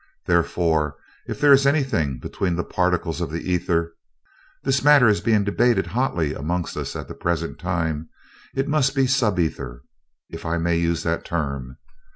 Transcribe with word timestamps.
Therefore, 0.25 0.95
if 1.27 1.39
there 1.39 1.53
is 1.53 1.67
anything 1.67 2.17
between 2.17 2.55
the 2.55 2.63
particles 2.63 3.21
of 3.21 3.29
the 3.29 3.51
ether 3.51 3.93
this 4.63 4.83
matter 4.83 5.07
is 5.07 5.21
being 5.21 5.43
debated 5.43 5.85
hotly 5.85 6.33
among 6.33 6.63
us 6.63 6.95
at 6.95 7.07
the 7.07 7.13
present 7.13 7.59
time 7.59 8.09
it 8.55 8.67
must 8.67 8.95
be 8.95 9.03
a 9.03 9.07
sub 9.07 9.37
ether, 9.39 9.83
if 10.27 10.43
I 10.43 10.57
may 10.57 10.75
use 10.77 11.03
that 11.03 11.23
term. 11.23 11.77